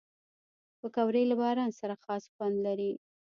پکورې 0.79 1.23
له 1.29 1.35
باران 1.41 1.69
سره 1.79 1.95
خاص 2.03 2.23
خوند 2.33 2.55
لري 2.65 2.91